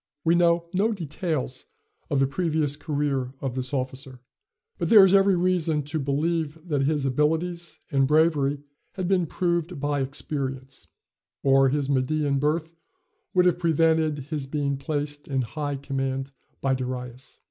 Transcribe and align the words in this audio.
We 0.23 0.33
know 0.33 0.65
no 0.73 0.93
details 0.93 1.67
of 2.09 2.19
the 2.19 2.25
previous 2.25 2.75
career 2.75 3.33
of 3.39 3.53
this 3.53 3.71
officer; 3.71 4.19
but 4.79 4.89
there 4.89 5.05
is 5.05 5.13
every 5.13 5.35
reason 5.35 5.83
to 5.83 5.99
believe 5.99 6.57
that 6.67 6.81
his 6.85 7.05
abilities 7.05 7.79
and 7.91 8.07
bravery 8.07 8.63
had 8.93 9.07
been 9.07 9.27
proved 9.27 9.79
by 9.79 10.01
experience, 10.01 10.87
or 11.43 11.69
his 11.69 11.87
Median 11.87 12.39
birth 12.39 12.73
would 13.35 13.45
have 13.45 13.59
prevented 13.59 14.17
his 14.31 14.47
being 14.47 14.75
placed 14.75 15.27
in 15.27 15.43
high 15.43 15.75
command 15.75 16.31
by 16.61 16.73
Darius. 16.73 17.39